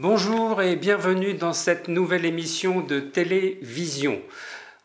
[0.00, 4.22] Bonjour et bienvenue dans cette nouvelle émission de télévision.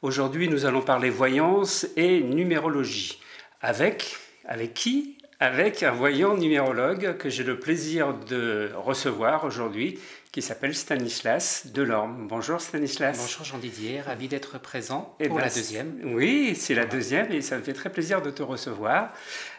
[0.01, 3.19] Aujourd'hui, nous allons parler voyance et numérologie.
[3.61, 5.19] Avec, avec qui?
[5.39, 9.99] Avec un voyant numérologue que j'ai le plaisir de recevoir aujourd'hui,
[10.33, 12.27] qui s'appelle Stanislas Delorme.
[12.27, 13.19] Bonjour Stanislas.
[13.19, 15.99] Bonjour Jean-Didier, ravi d'être présent eh pour ben, la deuxième.
[16.05, 19.11] Oui, c'est la deuxième et ça me fait très plaisir de te recevoir.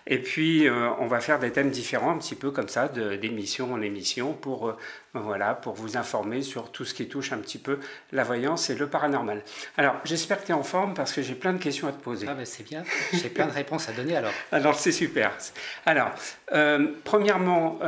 [0.06, 3.72] Et puis, euh, on va faire des thèmes différents, un petit peu comme ça, d'émission
[3.72, 4.76] en émission, pour, euh,
[5.14, 7.78] voilà, pour vous informer sur tout ce qui touche un petit peu
[8.12, 9.42] la voyance et le paranormal.
[9.78, 12.02] Alors, j'espère que tu es en forme parce que j'ai plein de questions à te
[12.02, 12.26] poser.
[12.28, 12.84] Ah ben c'est bien,
[13.14, 14.32] j'ai plein de réponses à donner alors.
[14.52, 15.32] Alors, c'est super.
[15.86, 16.10] Alors,
[16.52, 17.78] euh, premièrement,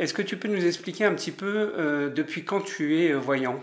[0.00, 3.60] est-ce que tu peux nous expliquer un petit peu depuis quand tu es voyant?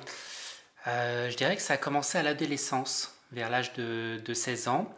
[0.86, 4.94] Je dirais que ça a commencé à l'adolescence, vers l'âge de, de 16 ans.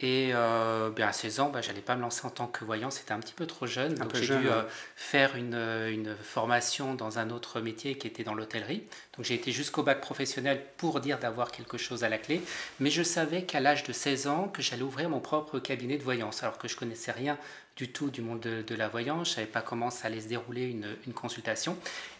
[0.00, 2.66] Et euh, bien à 16 ans, bah, je n'allais pas me lancer en tant que
[2.66, 3.94] voyant, c'était un petit peu trop jeune.
[3.94, 4.62] donc j'ai dû euh,
[4.94, 8.82] faire une, euh, une, formation dans un autre métier qui était dans l'hôtellerie.
[9.16, 12.42] Donc j'ai été jusqu'au bac professionnel pour dire d'avoir quelque chose à la clé.
[12.78, 16.02] Mais je savais qu'à l'âge de 16 ans, que j'allais ouvrir mon propre cabinet de
[16.02, 17.38] voyance, alors que je connaissais rien
[17.78, 19.28] du tout du monde de, la voyance.
[19.28, 21.76] Je ne savais pas comment ça allait se dérouler une, une consultation.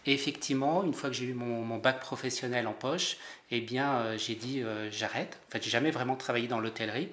[0.07, 3.17] Et effectivement, une fois que j'ai eu mon, mon, bac professionnel en poche,
[3.49, 5.39] eh bien, j'ai dit j'arrête.
[5.47, 7.09] En fait, j'ai jamais vraiment travaillé dans l'hôtellerie.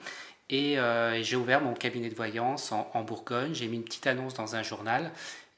[0.52, 3.54] Euh, et, j'ai ouvert mon cabinet de voyance en, Bourgogne.
[3.54, 5.12] J'ai mis une petite annonce dans un journal.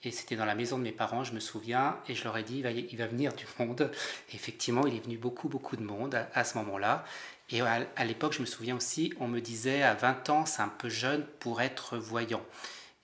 [0.05, 1.99] Et c'était dans la maison de mes parents, je me souviens.
[2.09, 3.91] Et je leur ai dit, il va, venir du monde.
[4.33, 7.05] Effectivement, il est venu beaucoup, beaucoup de monde à, ce moment-là.
[7.51, 10.69] Et à, l'époque, je me souviens aussi, on me disait à 20 ans, c'est un
[10.69, 12.43] peu jeune pour être voyant.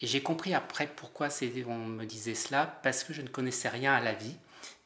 [0.00, 1.28] Et j'ai compris après pourquoi
[1.68, 4.36] on me disait cela, parce que je ne connaissais rien à la vie.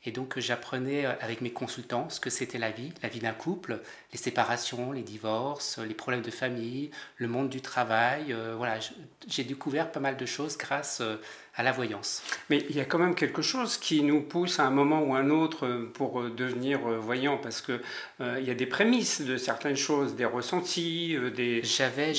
[0.07, 3.33] Et donc j'apprenais euh, avec mes consultants ce que c'était la vie, la vie d'un
[3.33, 3.81] couple,
[4.13, 8.33] les séparations, les divorces, les problèmes de famille, le monde du travail.
[8.33, 8.79] Euh, voilà,
[9.27, 11.17] j'ai découvert pas mal de choses grâce euh,
[11.57, 12.23] à la voyance.
[12.51, 15.15] Mais il y a quand même quelque chose qui nous pousse à un moment ou
[15.15, 17.81] un autre pour devenir voyant, parce que
[18.21, 22.15] il y a des prémices de certaines choses, des ressentis, des, j'avais, des,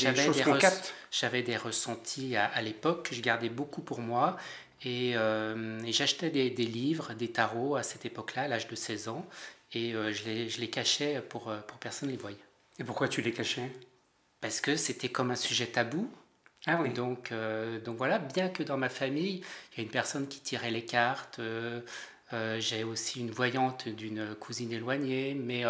[1.11, 4.37] J'avais des ressentis à, à l'époque que je gardais beaucoup pour moi
[4.85, 9.25] euh, et, j'achetais des, livres, des tarots à cette époque-là, à l'âge de 16 ans,
[9.73, 12.37] et euh, je, les, je, les, cachais pour, euh, pour personne ne les voyait.
[12.79, 13.71] Et pourquoi tu les cachais?
[14.39, 16.09] Parce que c'était comme un sujet tabou.
[16.67, 16.89] Ah oui.
[16.89, 17.31] Donc,
[17.85, 20.83] donc voilà, bien que dans ma famille, il y a une personne qui tirait les
[20.83, 21.39] cartes,
[22.59, 25.63] j'ai aussi une voyante d'une cousine éloignée, mais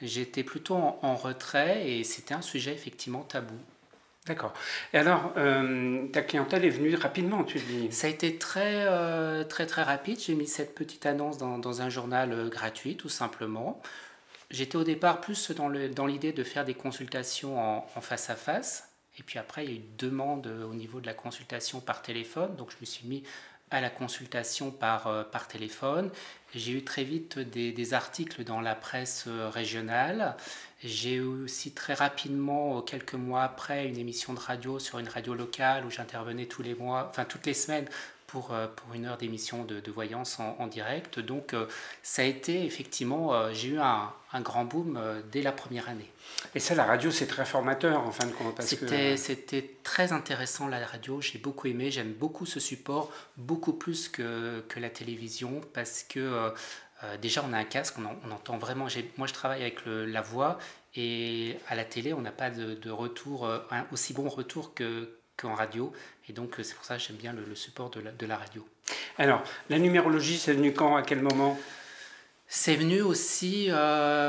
[0.00, 3.58] j'étais plutôt en retrait et c'était un sujet effectivement tabou.
[4.26, 4.52] D'accord.
[4.92, 9.44] Et alors, euh, ta clientèle est venue rapidement, tu dis Ça a été très, euh,
[9.44, 10.18] très, très rapide.
[10.18, 13.80] J'ai mis cette petite annonce dans, un journal euh, gratuit, tout simplement.
[14.50, 18.88] J'étais au départ plus dans l'idée de faire des consultations en, en, face à face.
[19.18, 22.02] Et puis après, il y a eu une demande au niveau de la consultation par
[22.02, 22.54] téléphone.
[22.56, 23.22] Donc, je me suis mis
[23.70, 26.10] à la consultation par, par téléphone.
[26.54, 30.36] J'ai eu très vite des, des, articles dans la presse régionale.
[30.84, 35.34] J'ai eu aussi très rapidement, quelques mois après, une émission de radio sur une radio
[35.34, 37.88] locale où j'intervenais tous les mois, enfin toutes les semaines
[38.36, 41.20] pour, euh, pour une heure d'émission de, de, voyance en, direct.
[41.20, 41.66] Donc euh,
[42.02, 45.00] ça a été effectivement, euh, j'ai eu un, un, grand boom
[45.32, 46.10] dès la première année.
[46.54, 48.60] Et ça, la radio, c'est très formateur en fin de compte.
[48.60, 54.60] C'était très intéressant la radio, j'ai beaucoup aimé, j'aime beaucoup ce support, beaucoup plus que,
[54.68, 56.52] que la télévision parce que
[57.04, 58.86] euh, déjà, on a un casque, on, entend vraiment.
[59.16, 60.58] Moi, je travaille avec la voix
[60.94, 64.74] et à la télé, on n'a pas de, retour, euh, un aussi bon retour
[65.36, 65.92] qu'en radio.
[66.28, 68.66] Et donc, euh, c'est pour ça que j'aime bien le, support de la, radio.
[69.18, 71.58] Alors, la numérologie, c'est venu quand À quel moment?
[72.48, 73.70] C'est venu aussi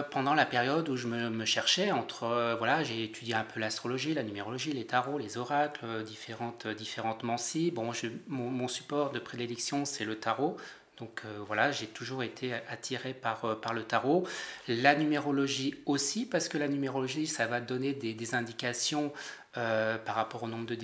[0.09, 4.23] pendant la période où je me, cherchais entre voilà j'ai étudié un peu l'astrologie, la
[4.23, 7.69] numérologie, les tarots, les oracles, différentes différentes mancies.
[7.69, 7.91] Bon,
[8.27, 10.57] mon, support de prédilection c'est le tarot.
[10.97, 14.27] Donc euh, voilà, j'ai toujours été attiré par, euh, par le tarot.
[14.67, 19.13] La numérologie aussi, parce que la numérologie, ça va donner des indications
[19.55, 20.77] euh, par rapport au nombre de,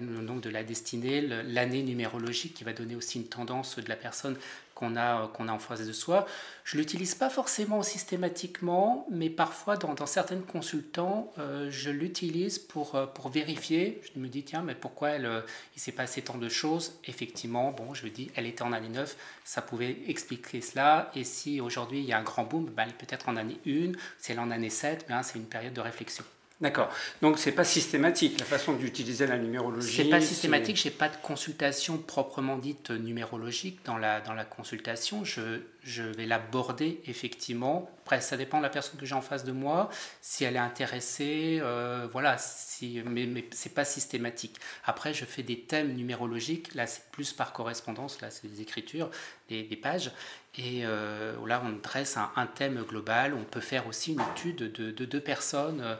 [0.00, 4.36] nombre de la destinée, l'année numérologique qui va donner aussi une tendance de la personne
[4.74, 6.26] qu'on a, qu'on a en face de soi.
[6.64, 12.96] Je ne l'utilise pas forcément systématiquement, mais parfois dans, certains consultants, euh, je l'utilise pour,
[12.96, 14.00] euh, pour vérifier.
[14.12, 15.44] Je me dis, tiens, mais pourquoi elle,
[15.76, 16.98] il s'est passé tant de choses?
[17.04, 21.12] Effectivement, bon, je dis, elle était en année 9, ça pouvait expliquer cela.
[21.14, 24.32] Et si aujourd'hui il y a un grand boom, ben, peut-être en année 1, si
[24.32, 26.24] elle est en année 7, ben, c'est une période de réflexion.
[26.60, 26.90] D'accord.
[27.22, 29.96] Donc c'est pas systématique la façon d'utiliser la numérologie.
[29.96, 30.76] C'est pas systématique.
[30.76, 35.24] J'ai pas de consultation proprement dite numérologique dans la dans la consultation.
[35.24, 37.90] Je je vais l'aborder effectivement.
[38.02, 39.88] Après, ça dépend de la personne que j'ai en face de moi,
[40.20, 42.36] si elle est intéressée, euh, voilà.
[42.38, 44.56] Si, mais mais c'est pas systématique.
[44.84, 46.74] Après, je fais des thèmes numérologiques.
[46.74, 48.20] Là, c'est plus par correspondance.
[48.20, 49.10] Là, c'est des écritures,
[49.48, 50.10] des, des pages.
[50.58, 53.32] Et euh, là, on dresse un, un, thème global.
[53.32, 55.80] On peut faire aussi une étude de, de deux personnes.
[55.80, 55.94] Euh,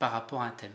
[0.00, 0.72] par rapport à un thème.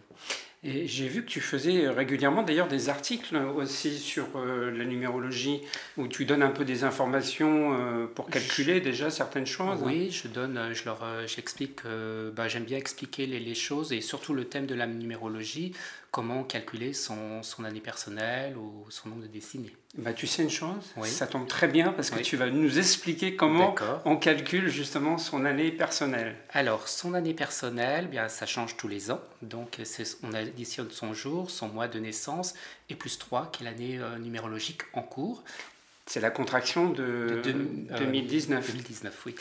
[0.68, 5.62] Et j'ai vu que tu faisais régulièrement d'ailleurs des articles aussi sur euh, la numérologie
[5.96, 9.80] où tu donnes un peu des informations euh, pour calculer déjà certaines choses.
[9.84, 11.82] Oui, je donne, euh, je leur, j'explique,
[12.36, 15.74] bah, j'aime bien expliquer les, les, choses et surtout le thème de la numérologie
[16.16, 19.74] comment calculer son, son, année personnelle ou son nombre de décennies.
[19.98, 23.36] Bah, tu sais une chose, ça tombe très bien parce que tu vas nous expliquer
[23.36, 23.76] comment
[24.06, 26.38] on calcule justement son année personnelle.
[26.52, 29.20] Alors, son année personnelle, bien, ça change tous les ans.
[29.42, 29.82] Donc,
[30.24, 32.54] on additionne son jour, son mois de naissance
[32.90, 35.44] et plus 3, qui est l'année euh, numérologique en cours.
[36.06, 38.68] C'est la contraction de, 2019.
[38.72, 39.36] 2019, euh, oui.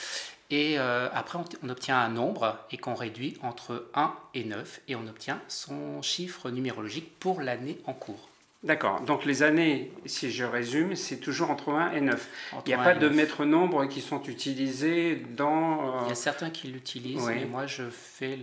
[0.51, 4.97] Et euh, après, on, obtient un nombre et qu'on réduit entre 1 et 9 et
[4.97, 8.29] on obtient son chiffre numérologique pour l'année en cours.
[8.63, 9.03] D'accord.
[9.03, 12.29] Donc les années, si je résume, c'est toujours entre 1 et 9.
[12.67, 15.97] Il n'y a pas de maître nombre qui sont utilisés dans...
[15.97, 18.39] Euh, Il y a certains qui l'utilisent, mais moi je fais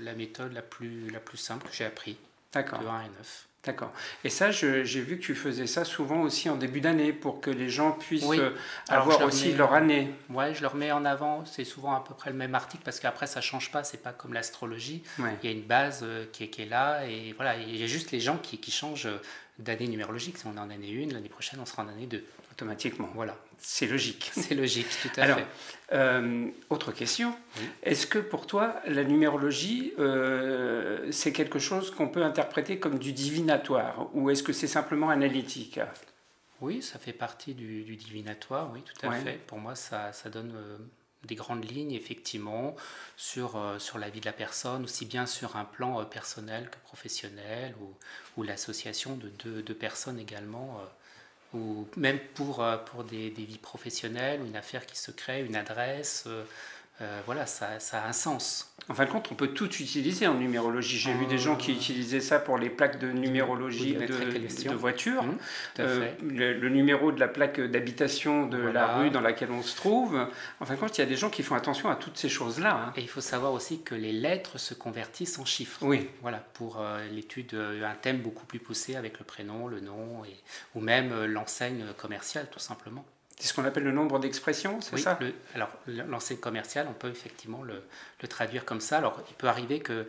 [0.00, 2.16] la méthode la plus, la plus simple que j'ai appris.
[2.52, 2.80] D'accord.
[2.80, 3.46] De 1 et 9.
[3.64, 3.92] D'accord.
[4.24, 7.50] Et ça, j'ai vu que tu faisais ça souvent aussi en début d'année pour que
[7.50, 8.56] les gens puissent euh,
[8.88, 10.14] avoir aussi leur année.
[10.30, 11.44] Oui, je leur mets en avant.
[11.44, 13.84] C'est souvent à peu près le même article parce qu'après, ça change pas.
[13.84, 15.02] C'est pas comme l'astrologie.
[15.18, 17.04] Il y a une base euh, qui, est, qui, est, là.
[17.06, 19.20] Et voilà, il y a juste les gens qui, qui changent euh,
[19.58, 20.38] d'année numérologique.
[20.38, 22.24] Si on est en année 1, l'année prochaine, on sera en année 2.
[22.60, 23.08] Automatiquement.
[23.14, 23.38] Voilà.
[23.56, 24.30] C'est logique.
[24.34, 25.46] C'est logique, tout à fait.
[25.92, 27.34] Euh, autre question.
[27.82, 33.14] Est-ce que pour toi, la numérologie, euh, c'est quelque chose qu'on peut interpréter comme du
[33.14, 35.80] divinatoire ou est-ce que c'est simplement analytique?
[36.60, 39.40] Oui, ça fait partie du, divinatoire, oui, tout à fait.
[39.46, 40.76] Pour moi, ça, ça donne euh,
[41.24, 42.76] des grandes lignes, effectivement,
[43.16, 47.74] sur, sur la vie de la personne, aussi bien sur un plan personnel que professionnel
[47.80, 47.94] ou,
[48.36, 50.78] ou l'association de deux, deux, personnes également
[51.54, 52.76] ou même pour, euh,
[53.08, 56.28] des, des, vies professionnelles, une affaire qui se crée, une adresse,
[57.00, 58.74] euh, euh, voilà, ça, ça, a un sens.
[58.88, 60.98] En fin de compte, on peut tout utiliser en numérologie.
[60.98, 65.22] J'ai vu des gens qui utilisaient ça pour les plaques de numérologie de, de voiture.
[65.22, 65.38] Mmh,
[66.22, 70.26] le, numéro de la plaque d'habitation de la rue dans laquelle on se trouve.
[70.60, 72.28] En fin de compte, il y a des gens qui font attention à toutes ces
[72.28, 72.86] choses-là.
[72.88, 72.92] Hein.
[72.96, 75.78] Et il faut savoir aussi que les lettres se convertissent en chiffres.
[75.82, 76.08] Oui.
[76.22, 76.82] Voilà, pour
[77.12, 80.36] l'étude, un thème beaucoup plus poussé avec le prénom, le nom, et,
[80.74, 83.04] ou même l'enseigne commerciale, tout simplement.
[83.40, 85.18] C'est ce qu'on appelle le nombre d'expressions, c'est ça
[85.54, 87.82] Alors, lancer commercial, on peut effectivement le,
[88.20, 88.98] le, traduire comme ça.
[88.98, 90.06] Alors, il peut arriver que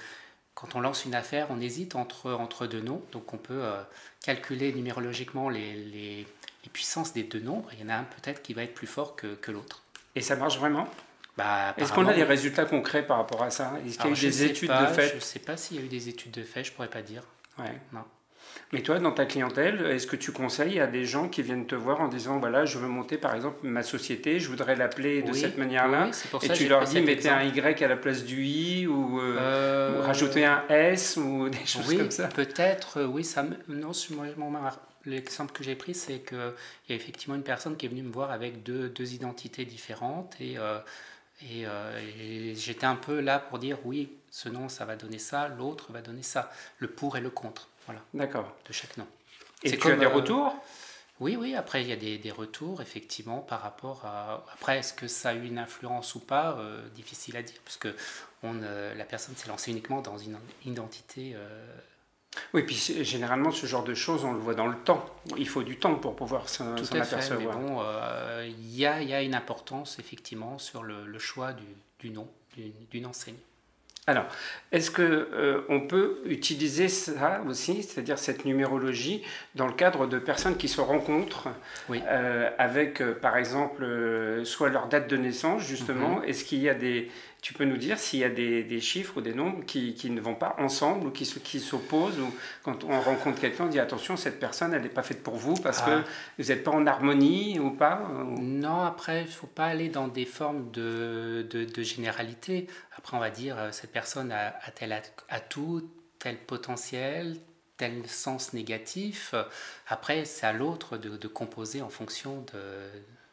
[0.53, 3.01] quand on lance une affaire, on hésite entre, entre deux noms.
[3.13, 3.81] Donc, on peut euh,
[4.21, 6.27] calculer numérologiquement les, les,
[6.63, 7.69] les, puissances des deux nombres.
[7.71, 9.81] Il y en a un peut-être qui va être plus fort que, que l'autre.
[10.15, 10.89] Et ça marche vraiment
[11.37, 13.75] bah, Est-ce qu'on a des résultats concrets par rapport à ça?
[13.85, 15.07] Est-ce qu'il y a eu des études de fait?
[15.07, 16.89] Je ne sais pas s'il y a eu des études de fait, je ne pourrais
[16.89, 17.23] pas dire.
[17.57, 17.79] Ouais.
[17.93, 18.03] Non.
[18.73, 21.75] Mais toi, dans ta clientèle, est-ce que tu conseilles à des gens qui viennent te
[21.75, 25.33] voir en disant voilà, je veux monter par exemple ma société, je voudrais l'appeler de
[25.33, 26.09] cette manière-là
[26.41, 30.01] Et tu leur dis mettez un Y à la place du I ou, euh, euh,
[30.01, 33.23] rajoutez un S ou des choses comme ça Peut-être, oui.
[33.23, 34.71] Ça, non, moi,
[35.05, 36.37] l'exemple que j'ai pris, c'est qu'il
[36.89, 40.35] y a effectivement une personne qui est venue me voir avec deux, deux identités différentes
[40.39, 40.57] et.
[40.57, 40.79] Euh,
[41.49, 41.63] et,
[42.19, 45.91] et j'étais un peu là pour dire oui, ce nom ça va donner ça, l'autre
[45.91, 47.70] va donner ça, le pour et le contre.
[47.85, 48.01] Voilà.
[48.13, 48.53] D'accord.
[48.67, 49.07] De chaque nom.
[49.63, 50.55] Et tu as des euh, retours?
[51.19, 51.55] Oui, oui.
[51.55, 54.43] Après, il y a des, des, retours, effectivement, par rapport à.
[54.53, 56.57] Après, est-ce que ça a eu une influence ou pas?
[56.57, 57.95] Euh, Difficile à dire, parce que
[58.43, 61.35] on, euh, la personne s'est lancée uniquement dans une identité.
[62.53, 65.05] Oui, puis généralement, ce genre de choses, on le voit dans le temps.
[65.37, 67.59] Il faut du temps pour pouvoir s'en apercevoir.
[67.59, 67.83] Mais bon,
[68.45, 71.65] il y, a, y, a, une importance, effectivement, sur le, le choix du,
[71.99, 72.27] du nom
[72.91, 73.35] d'une enseigne.
[74.07, 74.25] Alors,
[74.71, 80.57] est-ce qu'on euh, peut utiliser ça aussi, c'est-à-dire cette numérologie, dans le cadre de personnes
[80.57, 81.49] qui se rencontrent
[81.91, 83.85] euh, avec, euh, par exemple,
[84.43, 86.23] soit leur date de naissance, justement mhm.
[86.23, 87.11] Est-ce qu'il y a des,
[87.41, 90.35] tu peux nous dire s'il y a des, chiffres ou des nombres qui, ne vont
[90.35, 92.31] pas ensemble ou qui, qui s'opposent ou
[92.61, 95.55] quand on rencontre quelqu'un, on dit attention, cette personne, elle n'est pas faite pour vous
[95.55, 96.03] parce que ah.
[96.37, 98.07] vous n'êtes pas en harmonie ou pas
[98.37, 102.67] Non, après, il ne faut pas aller dans des formes de, de, généralité.
[102.95, 105.01] Après, on va dire, euh, cette personne a-t-elle
[105.49, 107.37] tout tel potentiel,
[107.77, 109.33] tel sens négatif.
[109.87, 112.61] Après, c'est à l'autre de, de, composer en fonction de,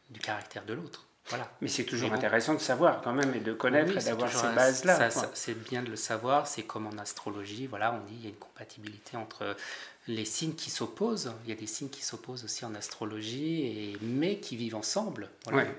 [0.09, 1.08] du caractère de l'autre.
[1.28, 1.50] Voilà.
[1.61, 5.11] Mais c'est toujours intéressant de savoir quand même et de connaître et d'avoir ces bases-là.
[5.35, 6.47] c'est bien de le savoir.
[6.47, 9.56] C'est comme en astrologie, voilà, on dit il y a une compatibilité entre
[10.08, 11.32] les signes qui s'opposent.
[11.44, 15.28] Il y a des signes qui s'opposent aussi en astrologie, et, mais qui vivent ensemble.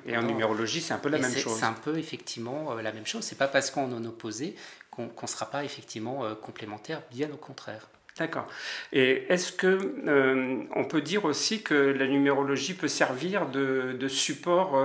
[0.05, 1.57] et en numérologie, c'est un peu la même chose.
[1.59, 3.23] C'est un peu effectivement euh, la même chose.
[3.23, 4.55] C'est pas parce qu'on en opposé
[4.91, 7.89] qu'on ne sera pas effectivement euh, complémentaire, bien au contraire.
[8.19, 8.47] D'accord.
[8.93, 9.67] Et est-ce que
[10.07, 14.77] euh, on peut dire aussi que la numérologie peut servir de, support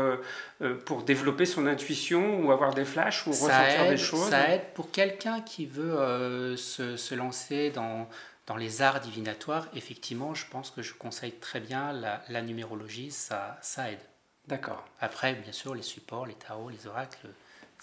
[0.87, 4.91] pour développer son intuition ou avoir des flashs ou ressentir des choses Ça aide pour
[4.91, 8.09] quelqu'un qui veut se, se, lancer dans
[8.47, 13.59] dans les arts divinatoires, effectivement, je pense que je conseille très bien la, numérologie, ça,
[13.63, 14.01] ça aide.
[14.47, 14.85] D'accord.
[15.01, 17.29] Après, bien sûr, les supports, les tarots, les oracles,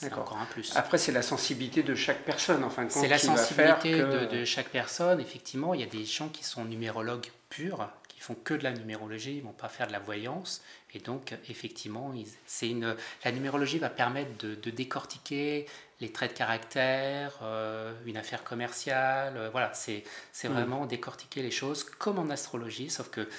[0.09, 0.75] c'est encore un plus.
[0.75, 3.01] Après, c'est la sensibilité de chaque personne, en fin de compte.
[3.01, 5.19] C'est la sensibilité de, de, chaque personne.
[5.19, 8.71] Effectivement, il y a des gens qui sont numérologues purs, qui font que de la
[8.71, 10.61] numérologie, ils ne vont pas faire de la voyance.
[10.93, 12.13] Et donc, effectivement,
[12.45, 15.67] c'est une, la numérologie va permettre de, de décortiquer
[16.01, 19.37] les traits de caractère, euh, une affaire commerciale.
[19.37, 20.03] Euh, voilà, c'est
[20.43, 20.47] mm.
[20.47, 23.29] vraiment décortiquer les choses comme en astrologie, sauf que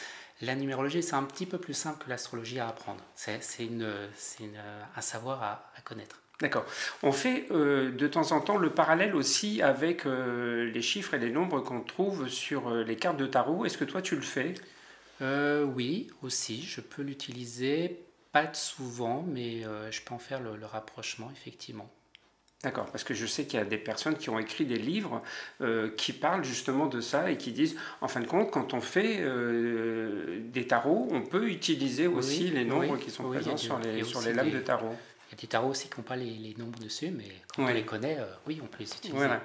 [0.40, 3.02] la numérologie, c'est un petit peu plus simple que l'astrologie à apprendre.
[3.14, 3.40] C'est
[4.96, 6.21] un savoir à, connaître.
[6.40, 6.64] D'accord.
[7.02, 11.30] On fait euh, de temps en temps le parallèle aussi avec les chiffres et les
[11.30, 13.64] nombres qu'on trouve sur les cartes de tarot.
[13.64, 14.54] Est-ce que toi tu le fais?
[15.20, 16.62] Oui, aussi.
[16.62, 18.00] Je peux l'utiliser,
[18.32, 21.88] pas souvent, mais je peux en faire le rapprochement, effectivement.
[22.62, 25.20] D'accord, parce que je sais qu'il y a des personnes qui ont écrit des livres
[25.62, 28.80] euh, qui parlent justement de ça et qui disent, en fin de compte, quand on
[28.80, 34.04] fait euh, des tarots, on peut utiliser aussi les nombres qui sont présents sur les,
[34.04, 34.94] sur les lames de tarot.
[35.32, 37.24] Il y a des tarots aussi qui n'ont pas les, les, nombres dessus, mais
[37.54, 39.16] quand on les connaît, euh, oui, on peut les utiliser.
[39.16, 39.40] Voilà.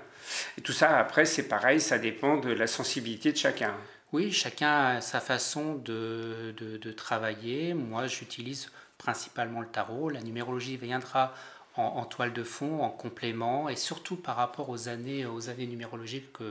[0.58, 3.74] Et tout ça, après, c'est pareil, ça dépend de la sensibilité de chacun.
[4.12, 7.74] Oui, chacun a sa façon de, de, de travailler.
[7.74, 10.10] Moi, j'utilise principalement le tarot.
[10.10, 11.34] La numérologie viendra
[11.78, 16.34] en, toile de fond, en complément, et surtout par rapport aux années, aux années numérologiques
[16.34, 16.44] que,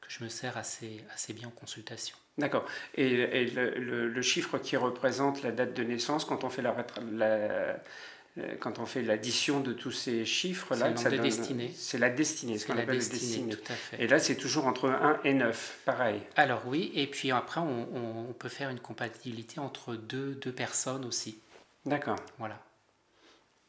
[0.00, 2.16] que je me sers assez, assez bien en consultation.
[2.36, 2.64] D'accord.
[2.96, 6.74] Et, le, le, chiffre qui représente la date de naissance, quand on fait la,
[7.12, 7.76] la
[8.60, 11.70] quand on fait l'addition de tous ces chiffres-là, c'est la destinée.
[11.76, 13.54] C'est la destinée, ce qu'on appelle la destinée.
[13.54, 14.02] Tout à fait.
[14.02, 16.20] Et là, c'est toujours entre 1 et 9, pareil.
[16.36, 21.04] Alors oui, et puis après, on, on peut faire une compatibilité entre deux, deux personnes
[21.04, 21.38] aussi.
[21.84, 22.16] D'accord.
[22.38, 22.58] Voilà.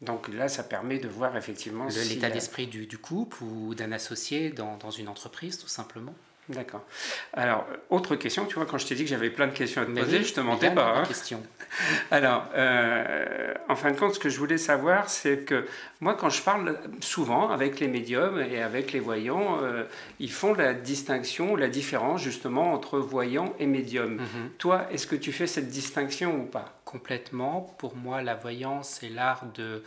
[0.03, 4.49] Donc là, ça permet de voir effectivement l'état d'esprit du, du, couple ou d'un associé
[4.49, 6.13] dans, dans, une entreprise, tout simplement.
[6.49, 6.83] D'accord.
[7.31, 9.85] Alors, autre question, tu vois, quand je t'ai dit que j'avais plein de questions à
[9.85, 10.97] te poser, je te mentais pas.
[10.97, 11.03] Hein.
[11.05, 11.41] Question.
[12.11, 15.65] Alors, euh, en fin de compte, ce que je voulais savoir, c'est que
[16.01, 19.85] moi, quand je parle souvent avec les médiums et avec les voyants, euh,
[20.19, 24.15] ils font la distinction, la différence justement entre voyant et médium.
[24.15, 24.49] Mhm.
[24.57, 26.81] Toi, est-ce que tu fais cette distinction ou pas?
[26.83, 27.73] Complètement.
[27.77, 29.81] Pour moi, la voyance, c'est l'art de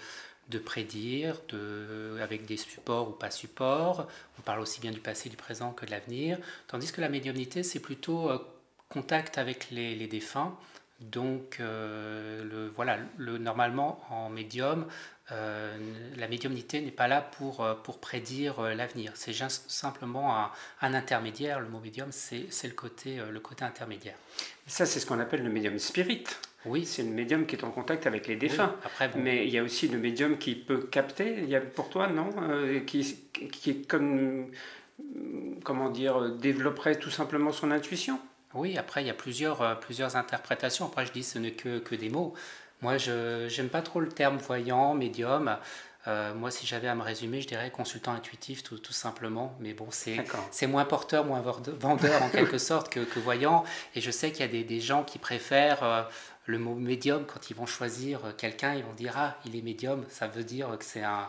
[0.48, 4.06] de prédire, de, avec des supports ou pas supports.
[4.38, 6.38] On parle aussi bien du passé, du présent que de l'avenir.
[6.68, 8.38] Tandis que la médiumnité, c'est plutôt euh,
[8.88, 10.56] contact avec les, défunts.
[11.00, 14.86] Donc, euh, le, voilà, le, normalement, en médium,
[15.30, 15.76] euh,
[16.16, 19.12] la médiumnité n'est pas là pour, pour prédire l'avenir.
[19.14, 20.50] C'est simplement un,
[20.80, 21.60] un, intermédiaire.
[21.60, 24.16] Le mot médium, c'est le côté, le côté intermédiaire.
[24.66, 26.24] Ça, c'est ce qu'on appelle le médium spirit.
[26.66, 28.74] Oui, c'est le médium qui est en contact avec les défunts.
[28.84, 31.38] après, Mais il y a aussi le médium qui peut capter.
[31.42, 33.16] Il y a pour toi, non euh, qui,
[33.52, 34.50] qui est comme,
[35.62, 38.18] comment dire, développerait tout simplement son intuition.
[38.56, 40.86] Oui, après, il y a plusieurs, euh, plusieurs interprétations.
[40.86, 42.34] Après, je dis ce n'est que, que des mots.
[42.82, 45.56] Moi, je n'aime pas trop le terme voyant, médium.
[46.08, 49.56] Euh, moi, si j'avais à me résumer, je dirais consultant intuitif, tout, tout simplement.
[49.60, 53.64] Mais bon, c'est moins porteur, moins vendeur en quelque sorte que, que, voyant.
[53.94, 56.08] Et je sais qu'il y a des, des, gens qui préfèrent
[56.44, 60.04] le mot médium, quand ils vont choisir quelqu'un, ils vont dire Ah, il est médium,
[60.08, 61.28] ça veut dire que c'est un,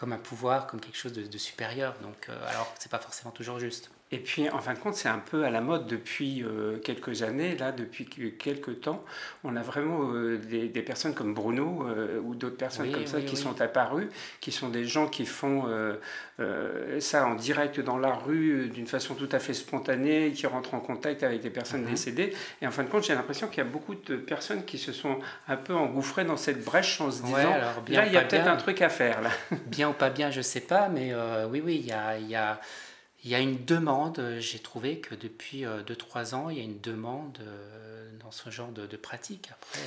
[0.00, 1.94] comme un pouvoir, comme quelque chose de, de supérieur.
[2.02, 3.90] Donc, euh, alors, c'est pas forcément toujours juste.
[4.12, 7.22] Et puis, en fin de compte, c'est un peu à la mode depuis euh, quelques
[7.22, 9.04] années, là, depuis quelques temps.
[9.44, 13.20] On a vraiment euh, des, des, personnes comme Bruno euh, ou d'autres personnes comme ça
[13.20, 14.08] qui sont apparues,
[14.40, 15.66] qui sont des gens qui font
[16.98, 20.80] ça en direct dans la rue d'une façon tout à fait spontanée, qui rentrent en
[20.80, 21.90] contact avec des personnes mhm.
[21.90, 22.34] décédées.
[22.62, 24.92] Et en fin de compte, j'ai l'impression qu'il y a beaucoup de personnes qui se
[24.92, 28.16] sont un peu engouffrées dans cette brèche en se disant alors, bien là, il y
[28.16, 29.20] a peut-être un truc à faire.
[29.20, 29.30] Là.
[29.66, 31.14] Bien ou pas bien, je sais pas, mais
[31.48, 32.18] oui, oui, il y a.
[32.18, 32.60] Y a
[33.24, 36.80] il y a une demande, j'ai trouvé que depuis 2-3 ans, il y a une
[36.80, 37.38] demande
[38.22, 39.50] dans ce genre de, pratique.
[39.50, 39.80] Après,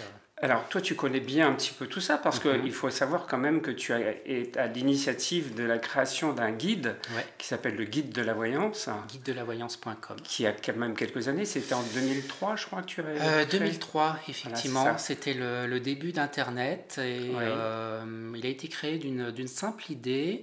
[0.44, 2.63] alors, toi, tu connais bien un petit peu tout ça parce mhm.
[2.63, 6.98] qu'il faut savoir quand même que tu es à l'initiative de la création d'un guide
[7.38, 8.90] qui s'appelle le Guide de la Voyance.
[9.08, 10.18] Guide de la voyance.com.
[10.22, 11.46] Qui a quand même quelques années.
[11.46, 13.22] C'était en 2003, je crois que tu avais.
[13.22, 14.98] Euh, 2003, effectivement.
[14.98, 20.42] C'était le, début d'Internet et euh, il a été créé d'une simple idée.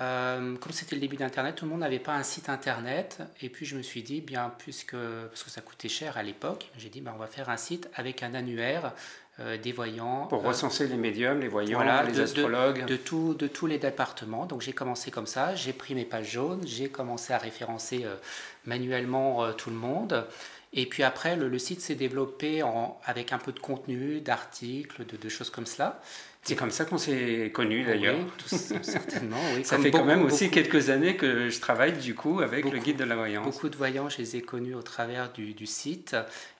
[0.00, 3.18] Euh, comme c'était le début d'Internet, tout le monde n'avait pas un site Internet.
[3.42, 6.70] Et puis je me suis dit, bien, puisque, parce que ça coûtait cher à l'époque,
[6.78, 8.92] j'ai dit, ben, on va faire un site avec un annuaire
[9.40, 10.26] euh, des voyants.
[10.26, 12.84] Pour recenser les médiums, les voyants, les astrologues.
[12.84, 14.44] De, tout, de tous les départements.
[14.44, 18.16] Donc j'ai commencé comme ça, j'ai pris mes pages jaunes, j'ai commencé à référencer euh,
[18.64, 20.26] manuellement euh, tout le monde.
[20.72, 25.16] Et puis après, le, site s'est développé en, avec un peu de contenu, d'articles, de,
[25.16, 26.00] de, choses comme cela.
[26.42, 28.16] C'est comme ça qu'on s'est connus d'ailleurs.
[28.16, 29.64] Oui, certainement, oui.
[29.64, 32.96] ça fait quand même aussi quelques années que je travaille du coup avec le guide
[32.96, 33.44] de la voyance.
[33.44, 36.16] Beaucoup de voyants, je les ai connus au travers du, du site.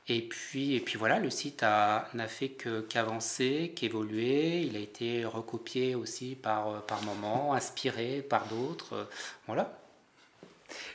[0.09, 2.57] Et puis, et puis voilà, le site n'a fait
[2.89, 4.63] qu'avancer, qu'évoluer.
[4.63, 9.09] Il a été recopié aussi par, par moments, inspiré par d'autres.
[9.47, 9.80] Voilà.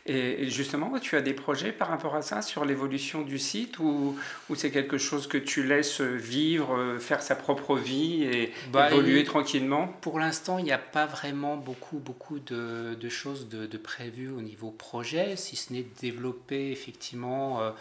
[0.08, 4.16] Et justement, tu as des projets par rapport à ça sur l'évolution du site ou,
[4.50, 9.24] ou c'est quelque chose que tu laisses vivre, faire sa propre vie et bah, évoluer
[9.24, 9.88] tranquillement?
[10.02, 14.30] Pour l'instant, il n'y a pas vraiment beaucoup, beaucoup de, de choses de, de, prévues
[14.30, 17.62] au niveau projet, si ce n'est développer effectivement.
[17.62, 17.72] Euh,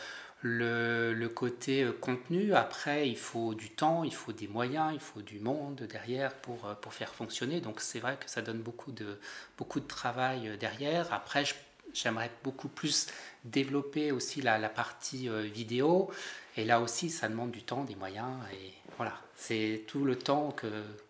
[0.46, 5.00] le, le, côté euh, contenu, après, il faut du temps, il faut des moyens, il
[5.00, 7.62] faut du monde derrière pour, euh, pour faire fonctionner.
[7.62, 9.18] Donc c'est vrai que ça donne beaucoup de,
[9.56, 11.10] beaucoup de travail derrière.
[11.14, 11.54] Après, je
[11.92, 13.06] J'aimerais beaucoup plus
[13.44, 16.10] développer aussi la, partie euh, vidéo.
[16.56, 18.32] Et là aussi, ça demande du temps, des moyens.
[18.52, 20.66] Et voilà, c'est tout le temps que,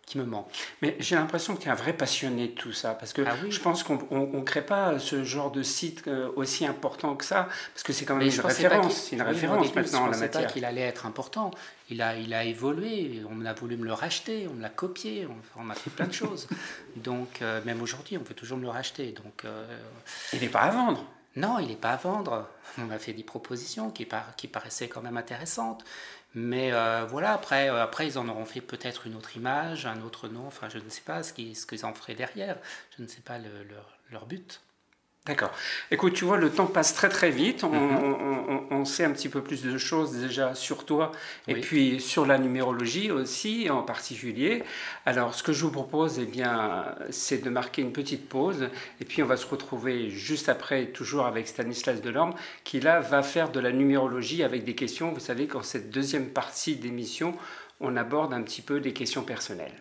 [0.07, 0.49] qui me manque.
[0.83, 2.95] Mais j'ai l'impression que tu es un vrai passionné de tout ça.
[2.95, 6.67] Parce que ah je pense qu'on ne crée pas ce genre de site euh, aussi
[6.67, 7.49] important que ça.
[7.73, 8.95] Parce que c'est quand même une référence.
[8.95, 10.49] C'est une référence maintenant en la matière.
[10.49, 11.51] Je qu'il allait être important.
[11.91, 13.23] Il a, il a évolué.
[13.31, 14.47] On a voulu me le racheter.
[14.51, 15.29] On me l'a copié.
[15.57, 16.49] On, a fait plein de choses.
[16.97, 19.13] Donc, euh, même aujourd'hui, on peut toujours me le racheter.
[19.13, 19.45] Donc,
[20.33, 21.05] il n'est pas à vendre.
[21.37, 22.49] Non, il n'est pas à vendre.
[22.79, 25.85] On m'a fait des propositions qui, qui paraissaient quand même intéressantes.
[26.35, 30.01] Mais euh, voilà, après, euh, après, ils en auront fait peut-être une autre image, un
[30.03, 30.47] autre nom.
[30.47, 32.59] Enfin, je ne sais pas ce qu'ils ce en feraient derrière.
[32.97, 33.39] Je ne sais pas
[34.11, 34.61] leur but.
[35.27, 35.53] D'accord.
[35.91, 37.63] Écoute, tu vois, le temps passe très très vite.
[37.63, 37.73] Mhm.
[37.73, 41.13] On, on, sait un petit peu plus de choses déjà sur toi
[41.49, 44.63] et puis sur la numérologie aussi en particulier.
[45.07, 48.69] Alors, ce que je vous propose, eh bien, c'est de marquer une petite pause
[49.01, 53.23] et puis on va se retrouver juste après, toujours avec Stanislas Delorme, qui là va
[53.23, 55.11] faire de la numérologie avec des questions.
[55.11, 57.35] Vous savez qu'en cette deuxième partie d'émission,
[57.81, 59.73] on aborde un petit peu des questions personnelles.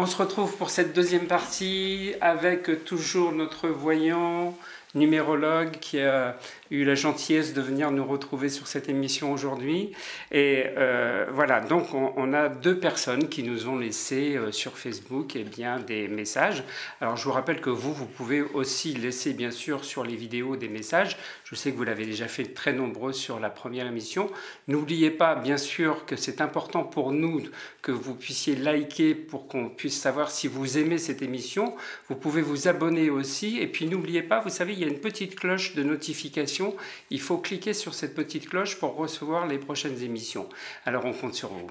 [0.00, 4.56] On se retrouve pour cette deuxième partie avec toujours notre voyant
[4.94, 6.36] numérologue qui a
[6.70, 9.92] eu la gentillesse de venir nous retrouver sur cette émission aujourd'hui.
[10.30, 15.34] Et euh, voilà, donc on, a deux personnes qui nous ont laissé euh, sur Facebook
[15.34, 16.62] eh bien, des messages.
[17.00, 20.56] Alors je vous rappelle que vous, vous pouvez aussi laisser bien sûr sur les vidéos
[20.56, 21.16] des messages.
[21.48, 24.30] Je sais que vous l'avez déjà fait très nombreux sur la première émission.
[24.66, 27.42] N'oubliez pas bien sûr que c'est important pour nous
[27.80, 31.74] que vous puissiez liker pour qu'on puisse savoir si vous aimez cette émission.
[32.08, 33.58] Vous pouvez vous abonner aussi.
[33.58, 36.76] Et puis n'oubliez pas, vous savez, il y a une petite cloche de notification
[37.10, 40.48] il faut cliquer sur cette petite cloche pour recevoir les prochaines émissions.
[40.84, 41.70] Alors on compte sur vous.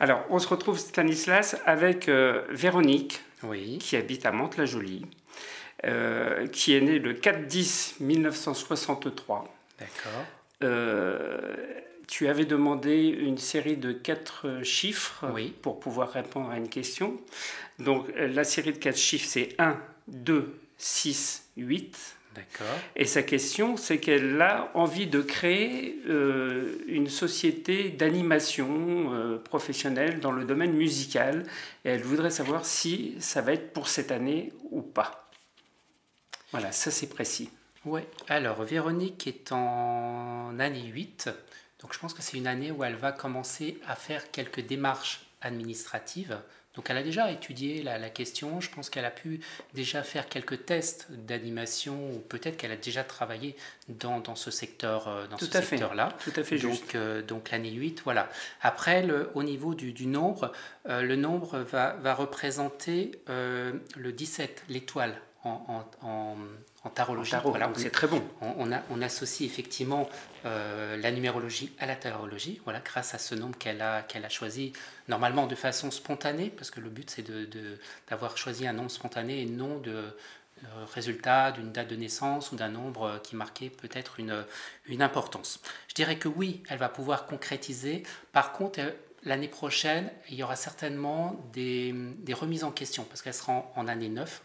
[0.00, 3.20] Alors on se retrouve Stanislas avec euh, Véronique,
[3.78, 5.06] qui habite à Mantes-la-Jolie,
[6.52, 9.44] qui est née le 4-10-1963.
[9.78, 10.26] D'accord.
[10.64, 11.54] Euh,
[12.06, 15.26] tu avais demandé une série de quatre chiffres
[15.62, 17.20] pour pouvoir répondre à une question.
[17.78, 22.14] Donc la série de quatre chiffres, c'est 1, 2, 6, 8.
[22.94, 30.20] Et sa question, c'est qu'elle a envie de créer euh, une société d'animation euh, professionnelle
[30.20, 31.44] dans le domaine musical.
[31.84, 35.27] Et elle voudrait savoir si ça va être pour cette année ou pas.
[36.52, 37.50] Voilà, ça c'est précis.
[37.84, 41.30] Oui, alors Véronique est en année 8.
[41.80, 45.20] Donc je pense que c'est une année où elle va commencer à faire quelques démarches
[45.40, 46.38] administratives
[46.78, 49.40] donc elle a déjà étudié la, question, je pense qu'elle a pu
[49.74, 53.56] déjà faire quelques tests d'animation, ou peut-être qu'elle a déjà travaillé
[53.88, 56.16] dans, dans ce secteur euh, dans ce secteur-là.
[56.22, 56.94] Tout à fait donc, juste.
[56.94, 58.28] Euh, donc l'année 8, voilà.
[58.62, 60.52] Après, le, au niveau du, du nombre,
[60.88, 66.36] euh, le nombre va, va représenter le 17, l'étoile en, en, en,
[66.84, 67.34] en tarologie.
[67.44, 68.22] voilà, c'est très bon.
[68.40, 70.08] On, a, on, associe effectivement
[70.44, 74.28] euh, la numérologie à la tarologie, voilà, grâce à ce nombre qu'elle a, qu'elle a
[74.28, 74.72] choisi,
[75.06, 79.42] normalement de façon spontanée, parce que le but c'est de, d'avoir choisi un nombre spontané
[79.42, 79.90] et non de
[80.64, 84.44] euh, résultat d'une date de naissance ou d'un nombre qui marquait peut-être une,
[84.86, 85.60] une importance.
[85.86, 88.02] Je dirais que oui, elle va pouvoir concrétiser.
[88.32, 88.80] Par contre,
[89.22, 93.72] l'année prochaine, il y aura certainement des, des remises en question, parce qu'elle sera en,
[93.76, 94.42] en année 9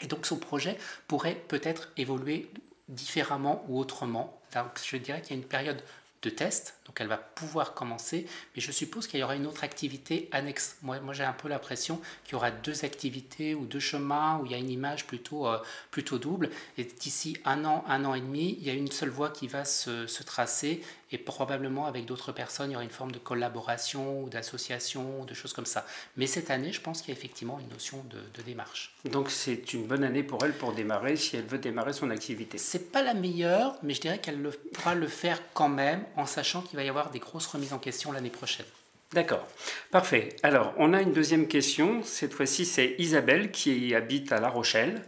[0.00, 0.78] et donc son projet
[1.08, 2.50] pourrait peut-être évoluer
[2.88, 4.40] différemment ou autrement.
[4.54, 5.82] Donc je dirais qu'il y a une période
[6.24, 9.62] de test, donc elle va pouvoir commencer, mais je suppose qu'il y aura une autre
[9.62, 10.78] activité annexe.
[10.80, 14.46] Moi, moi j'ai un peu l'impression qu'il y aura deux activités ou deux chemins où
[14.46, 15.58] il y a une image plutôt, euh,
[15.90, 19.10] plutôt double, et d'ici un an, un an et demi, il y a une seule
[19.10, 20.80] voie qui va se, se tracer,
[21.14, 25.32] et probablement avec d'autres personnes, il y aura une forme de collaboration ou d'association, de
[25.32, 25.86] choses comme ça.
[26.16, 28.92] Mais cette année, je pense qu'il y a effectivement une notion de, de démarche.
[29.04, 32.58] Donc c'est une bonne année pour elle pour démarrer, si elle veut démarrer son activité.
[32.58, 36.62] C'est pas la meilleure, mais je dirais qu'elle pourra le faire quand même, en sachant
[36.62, 38.66] qu'il va y avoir des grosses remises en question l'année prochaine.
[39.12, 39.46] D'accord,
[39.92, 40.30] parfait.
[40.42, 42.02] Alors, on a une deuxième question.
[42.02, 45.04] Cette fois-ci, c'est Isabelle qui habite à La Rochelle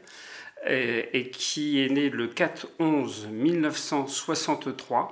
[0.69, 5.09] euh, et qui est née le 4-11-1963.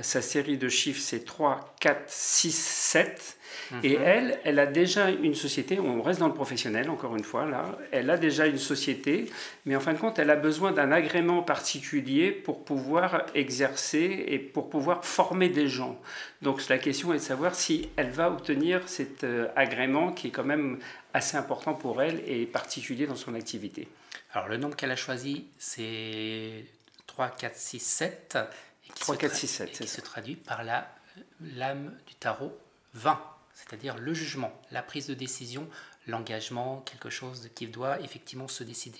[0.00, 3.36] Sa série de chiffres, c'est 3, 4, 6, 7.
[3.82, 7.46] Et elle, elle a déjà une société, on reste dans le professionnel encore une fois
[7.46, 9.30] là, elle a déjà une société,
[9.64, 14.38] mais en fin de compte, elle a besoin d'un agrément particulier pour pouvoir exercer et
[14.38, 15.98] pour pouvoir former des gens.
[16.42, 20.30] Donc la question est de savoir si elle va obtenir cet euh, agrément qui est
[20.30, 20.78] quand même
[21.12, 23.88] assez important pour elle et particulier dans son activité.
[24.32, 26.64] Alors le nombre qu'elle a choisi, c'est
[27.06, 28.38] 3, 4, 6, 7.
[28.86, 30.88] Et qui 3, 4, 6, 7, qui se traduit par la
[31.40, 32.56] lame du tarot
[32.94, 33.20] 20
[33.54, 35.68] c'est-à-dire le jugement, la prise de décision,
[36.06, 38.98] l'engagement, quelque chose qui doit effectivement se décider.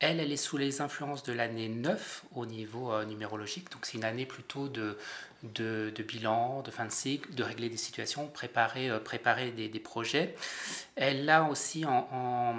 [0.00, 3.96] Elle, elle est sous les influences de l'année 9 au niveau euh, numérologique, donc c'est
[3.96, 4.98] une année plutôt de,
[5.44, 10.34] de, bilan, de fin de cycle, de régler des situations, préparer, euh, préparer des, projets.
[10.96, 12.54] Elle a aussi en, en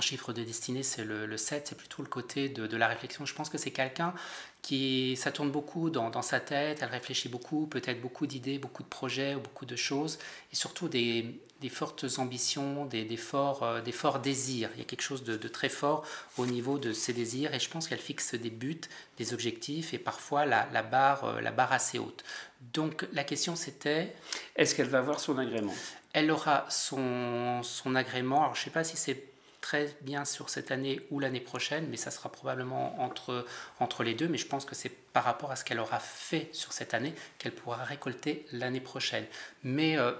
[0.00, 3.26] chiffre de destinée, c'est le, le, 7, c'est plutôt le côté de, de, la réflexion.
[3.26, 4.14] Je pense que c'est quelqu'un
[4.62, 8.82] qui, ça tourne beaucoup dans, dans, sa tête, elle réfléchit beaucoup, peut-être beaucoup d'idées, beaucoup
[8.82, 10.18] de projets, beaucoup de choses,
[10.52, 14.70] et surtout des, des fortes ambitions, des, des, forts, euh, des forts désirs.
[14.74, 16.06] Il y a quelque chose de, de, très fort
[16.38, 18.80] au niveau de ses désirs, et je pense qu'elle fixe des buts,
[19.18, 22.24] des objectifs, et parfois la, la, barre, euh, la barre assez haute.
[22.72, 24.14] Donc la question c'était...
[24.56, 25.74] Est-ce qu'elle va avoir son agrément?
[26.14, 29.31] Elle aura son, son agrément, alors je ne sais pas si c'est
[29.62, 33.46] très bien sur cette année ou l'année prochaine, mais ça sera probablement entre,
[33.80, 34.28] entre les deux.
[34.28, 37.14] Mais je pense que c'est par rapport à ce qu'elle aura fait sur cette année
[37.38, 39.24] qu'elle pourra récolter l'année prochaine.
[39.62, 40.12] Mais euh,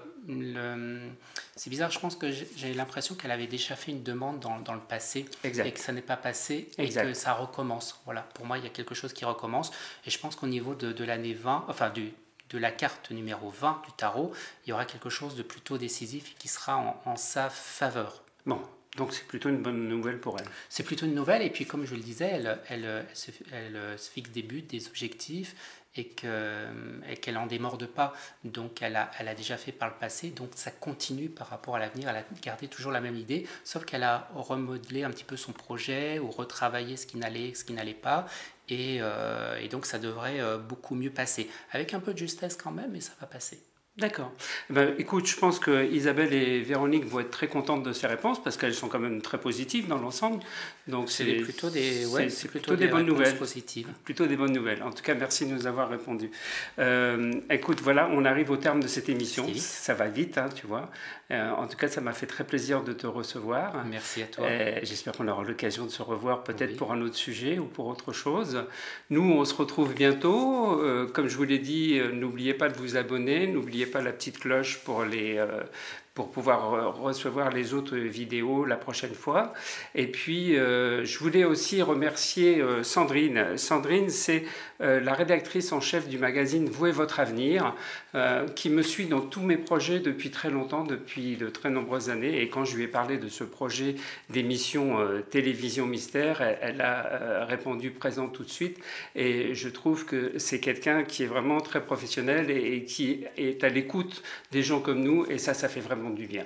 [1.55, 4.73] c'est bizarre, je pense que j'ai l'impression qu'elle avait déjà fait une demande dans, dans
[4.73, 7.99] le passé et que ça n'est pas passé et que ça recommence.
[8.05, 9.71] Voilà, pour moi, il y a quelque chose qui recommence.
[10.05, 12.13] Et je pense qu'au niveau de, de l'année 20, enfin du,
[12.49, 14.31] de la carte numéro 20 du tarot,
[14.65, 18.23] il y aura quelque chose de plutôt décisif qui sera en, en sa faveur.
[18.45, 18.61] Bon,
[18.97, 20.47] donc c'est plutôt une bonne nouvelle pour elle.
[20.69, 24.09] C'est plutôt une nouvelle, et puis comme je le disais, elle, elle, se, elle se,
[24.09, 25.55] fixe des buts, des objectifs,
[25.95, 28.13] et qu'elle n'en démorde pas.
[28.43, 31.75] Donc elle a, elle a déjà fait par le passé, donc ça continue par rapport
[31.75, 35.23] à l'avenir, elle a gardé toujours la même idée, sauf qu'elle a remodelé un petit
[35.23, 38.27] peu son projet, ou retravaillé ce qui n'allait, ce qui n'allait pas,
[38.69, 41.49] et, euh, donc ça devrait euh, beaucoup mieux passer.
[41.71, 43.61] Avec un peu de justesse quand même, mais ça va passer.
[43.95, 44.31] D'accord.
[44.71, 48.07] Eh ben, écoute, je pense que Isabelle et Véronique vont être très contentes de ces
[48.07, 50.39] réponses parce qu'elles sont quand même très positives dans l'ensemble.
[50.87, 53.37] Donc c'est plutôt des, ouais, c'est plutôt, des, bonnes nouvelles.
[53.37, 53.87] Positives.
[54.03, 54.81] Plutôt des bonnes nouvelles.
[54.81, 56.31] En tout cas, merci de nous avoir répondu.
[56.79, 59.47] Euh, écoute, voilà, on arrive au terme de cette émission.
[59.55, 60.89] Ça va vite, hein, tu vois.
[61.29, 63.85] Euh, en tout cas, ça m'a fait très plaisir de te recevoir.
[63.85, 64.47] Merci à toi.
[64.81, 68.11] J'espère qu'on aura l'occasion de se revoir peut-être pour un autre sujet ou pour autre
[68.11, 68.65] chose.
[69.11, 70.81] Nous, on se retrouve bientôt.
[70.81, 73.45] Euh, comme je vous l'ai dit, n'oubliez pas de vous abonner.
[73.45, 75.63] N'oubliez pas la petite cloche pour les, euh,
[76.13, 79.53] pour pouvoir recevoir les autres vidéos la prochaine fois.
[79.95, 83.57] Et puis, euh, je voulais aussi remercier euh, Sandrine.
[83.57, 87.73] Sandrine, c'est euh, la rédactrice en chef du magazine Vouez votre avenir,
[88.55, 92.41] qui me suit dans tous mes projets depuis très longtemps, depuis de très nombreuses années.
[92.41, 93.95] Et quand je lui ai parlé de ce projet
[94.29, 94.97] d'émission
[95.29, 98.79] Télévision Mystère, elle, a répondu présent tout de suite.
[99.15, 103.63] Et je trouve que c'est quelqu'un qui est vraiment très professionnel et, et qui est
[103.63, 105.25] à l'écoute des gens comme nous.
[105.29, 106.45] Et ça, ça fait vraiment du bien.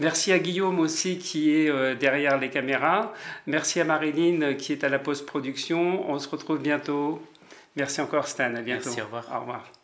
[0.00, 3.12] Merci à Guillaume aussi qui est euh, derrière les caméras.
[3.46, 6.10] Merci à Marilyn qui est à la post-production.
[6.10, 7.20] On se retrouve bientôt.
[7.76, 8.84] Merci encore Stan, à bientôt.
[8.86, 9.28] Merci, au revoir.
[9.34, 9.83] Au revoir.